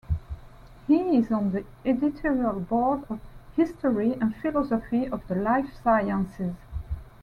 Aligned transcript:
He 0.87 0.95
is 1.15 1.31
on 1.31 1.51
the 1.51 1.63
editorial 1.85 2.59
board 2.59 3.03
of 3.07 3.19
"History 3.55 4.13
and 4.13 4.35
Philosophy 4.35 5.07
of 5.07 5.21
the 5.27 5.35
Life 5.35 5.69
Sciences". 5.83 6.55